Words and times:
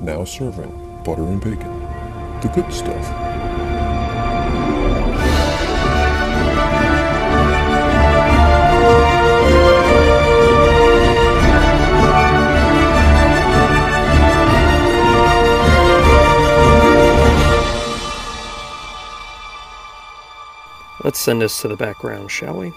now 0.00 0.24
serving 0.24 1.02
butter 1.04 1.22
and 1.22 1.40
bacon. 1.40 1.80
The 2.40 2.48
good 2.54 2.72
stuff. 2.72 3.28
Let's 21.04 21.20
send 21.20 21.40
this 21.40 21.62
to 21.62 21.68
the 21.68 21.76
background, 21.76 22.30
shall 22.30 22.54
we? 22.54 22.72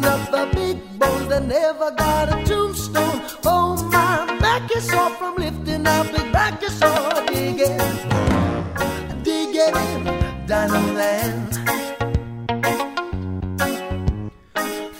Picking 0.00 0.12
up 0.12 0.30
the 0.30 0.56
big 0.56 0.98
bones 0.98 1.28
that 1.28 1.44
never 1.44 1.90
got 1.90 2.28
a 2.28 2.44
tombstone. 2.44 3.20
Oh, 3.44 3.76
my 3.92 4.38
back 4.38 4.74
is 4.74 4.88
sore 4.88 5.10
from 5.10 5.36
lifting 5.36 5.86
up. 5.86 6.06
Big 6.10 6.32
back 6.32 6.62
is 6.62 6.78
sore. 6.78 7.22
Digging, 7.26 7.76
digging 9.22 9.76
in 9.76 10.46
diamond 10.46 10.94
land. 10.96 11.50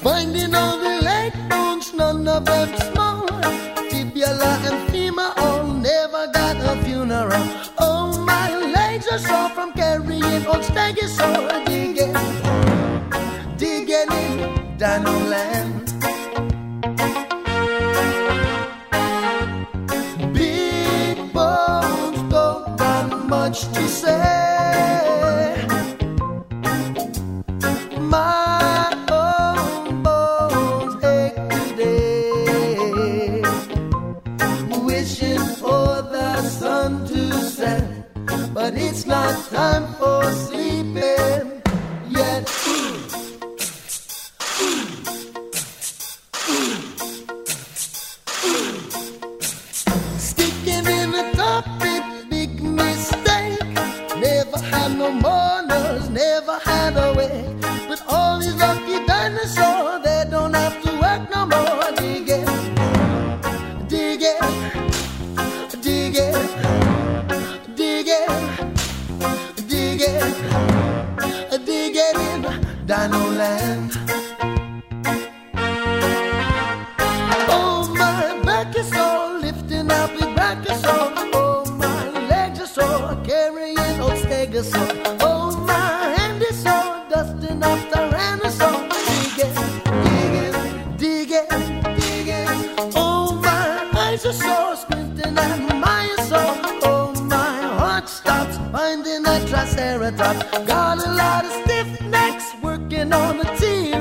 Finding 0.02 0.54
all 0.54 0.78
the 0.78 1.00
leg 1.02 1.32
bones, 1.48 1.94
none 1.94 2.28
of 2.28 2.44
them 2.44 2.68
small. 2.92 3.26
Fibula 3.88 4.52
and 4.68 4.90
femur 4.90 5.32
all 5.38 5.66
never 5.66 6.26
got 6.34 6.56
a 6.56 6.76
funeral. 6.84 7.46
Oh, 7.78 8.22
my 8.26 8.54
legs 8.54 9.08
are 9.08 9.18
sore 9.18 9.48
from 9.50 9.72
carrying 9.72 10.46
old 10.46 10.62
staggy 10.64 11.06
sore. 11.06 11.39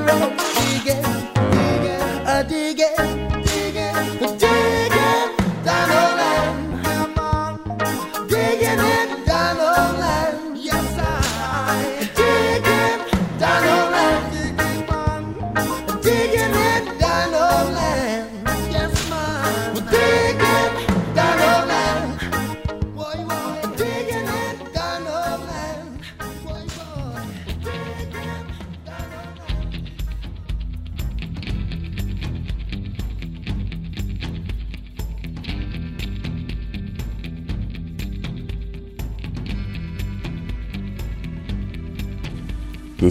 T-Rex. 0.10 0.50
Digging, 0.58 1.19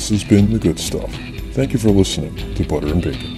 This 0.09 0.22
has 0.22 0.30
been 0.30 0.50
The 0.50 0.59
Good 0.59 0.80
Stuff. 0.80 1.12
Thank 1.52 1.74
you 1.74 1.78
for 1.78 1.90
listening 1.90 2.34
to 2.54 2.64
Butter 2.64 2.86
and 2.86 3.02
Bacon. 3.02 3.36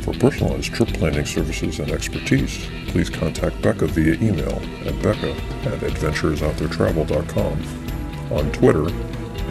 For 0.00 0.14
personalized 0.14 0.72
trip 0.72 0.88
planning 0.94 1.26
services 1.26 1.78
and 1.78 1.90
expertise, 1.90 2.66
please 2.86 3.10
contact 3.10 3.60
Becca 3.60 3.86
via 3.88 4.14
email 4.14 4.62
at 4.86 5.02
becca 5.02 5.32
at 5.32 5.80
adventuresouttheretravel.com, 5.80 8.32
on 8.32 8.50
Twitter 8.52 8.86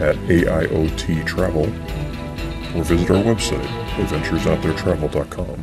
at 0.02 0.16
AIOTtravel, 0.26 1.68
or 2.74 2.82
visit 2.82 3.10
our 3.12 3.22
website, 3.22 3.64
adventuresouttheretravel.com, 3.94 5.62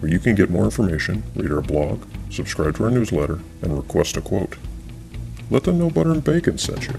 where 0.00 0.10
you 0.10 0.18
can 0.18 0.34
get 0.34 0.50
more 0.50 0.64
information, 0.64 1.22
read 1.36 1.52
our 1.52 1.60
blog, 1.60 2.04
subscribe 2.30 2.74
to 2.78 2.82
our 2.82 2.90
newsletter, 2.90 3.38
and 3.62 3.76
request 3.76 4.16
a 4.16 4.20
quote. 4.20 4.56
Let 5.50 5.62
them 5.62 5.78
know 5.78 5.88
Butter 5.88 6.10
and 6.10 6.24
Bacon 6.24 6.58
sent 6.58 6.88
you. 6.88 6.94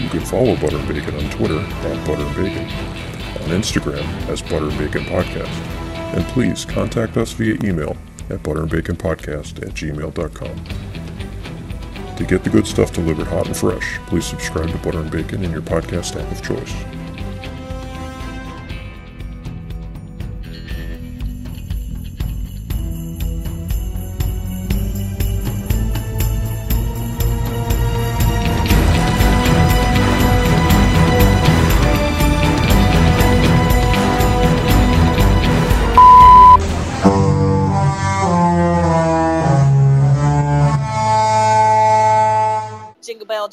You 0.00 0.08
can 0.08 0.20
follow 0.20 0.56
Butter 0.56 0.78
and 0.78 0.88
Bacon 0.88 1.14
on 1.14 1.30
Twitter 1.30 1.58
at 1.58 2.06
Butter 2.06 2.24
and 2.24 2.36
Bacon, 2.36 2.64
on 3.42 3.50
Instagram 3.50 4.04
as 4.28 4.40
Butter 4.40 4.68
and 4.68 4.78
Bacon 4.78 5.04
Podcast, 5.04 5.46
and 6.16 6.24
please 6.28 6.64
contact 6.64 7.18
us 7.18 7.32
via 7.32 7.56
email 7.62 7.96
at 8.30 8.42
butterandbaconpodcast 8.42 9.62
at 9.62 9.74
gmail.com. 9.74 10.64
To 12.16 12.24
get 12.24 12.44
the 12.44 12.50
good 12.50 12.66
stuff 12.66 12.94
delivered 12.94 13.26
hot 13.26 13.46
and 13.46 13.56
fresh, 13.56 13.98
please 14.06 14.24
subscribe 14.24 14.70
to 14.70 14.78
Butter 14.78 15.00
and 15.00 15.10
Bacon 15.10 15.44
in 15.44 15.50
your 15.52 15.62
podcast 15.62 16.18
app 16.18 16.32
of 16.32 16.42
choice. 16.42 16.99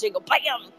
Jingle 0.07 0.21
bam. 0.21 0.76